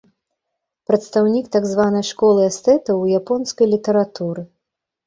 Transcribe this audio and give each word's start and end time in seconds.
Прадстаўнік 0.91 1.51
так 1.57 1.63
званай 1.73 2.09
школы 2.11 2.49
эстэтаў 2.49 2.95
у 3.07 3.09
японскай 3.21 3.73
літаратуры. 3.77 4.41